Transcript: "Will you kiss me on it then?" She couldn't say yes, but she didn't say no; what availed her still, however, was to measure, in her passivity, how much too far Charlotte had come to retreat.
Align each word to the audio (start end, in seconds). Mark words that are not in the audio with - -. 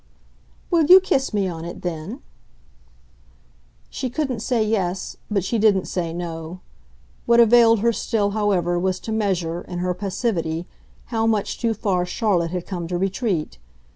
"Will 0.71 0.85
you 0.85 0.99
kiss 0.99 1.31
me 1.31 1.47
on 1.47 1.63
it 1.63 1.83
then?" 1.83 2.23
She 3.91 4.09
couldn't 4.09 4.39
say 4.39 4.63
yes, 4.63 5.15
but 5.29 5.43
she 5.43 5.59
didn't 5.59 5.85
say 5.85 6.11
no; 6.11 6.59
what 7.27 7.39
availed 7.39 7.81
her 7.81 7.93
still, 7.93 8.31
however, 8.31 8.79
was 8.79 8.99
to 9.01 9.11
measure, 9.11 9.61
in 9.61 9.77
her 9.77 9.93
passivity, 9.93 10.65
how 11.13 11.27
much 11.27 11.59
too 11.59 11.75
far 11.75 12.03
Charlotte 12.07 12.49
had 12.49 12.65
come 12.65 12.87
to 12.87 12.97
retreat. 12.97 13.59